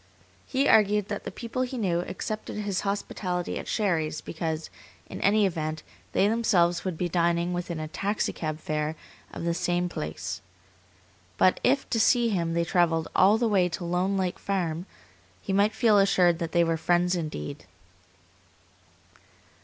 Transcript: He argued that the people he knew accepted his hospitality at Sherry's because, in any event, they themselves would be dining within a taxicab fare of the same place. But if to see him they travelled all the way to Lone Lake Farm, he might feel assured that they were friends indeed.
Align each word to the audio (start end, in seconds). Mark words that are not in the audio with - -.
He 0.47 0.67
argued 0.67 1.09
that 1.09 1.25
the 1.25 1.31
people 1.31 1.61
he 1.61 1.77
knew 1.77 1.99
accepted 1.99 2.55
his 2.55 2.81
hospitality 2.81 3.59
at 3.59 3.67
Sherry's 3.67 4.19
because, 4.19 4.71
in 5.05 5.21
any 5.21 5.45
event, 5.45 5.83
they 6.13 6.27
themselves 6.27 6.83
would 6.83 6.97
be 6.97 7.07
dining 7.07 7.53
within 7.53 7.79
a 7.79 7.87
taxicab 7.87 8.57
fare 8.59 8.95
of 9.31 9.43
the 9.43 9.53
same 9.53 9.89
place. 9.89 10.41
But 11.37 11.59
if 11.63 11.87
to 11.91 11.99
see 11.99 12.29
him 12.29 12.55
they 12.55 12.65
travelled 12.65 13.09
all 13.15 13.37
the 13.37 13.47
way 13.47 13.69
to 13.69 13.85
Lone 13.85 14.17
Lake 14.17 14.39
Farm, 14.39 14.87
he 15.39 15.53
might 15.53 15.75
feel 15.75 15.99
assured 15.99 16.39
that 16.39 16.51
they 16.51 16.63
were 16.63 16.77
friends 16.77 17.13
indeed. 17.15 17.65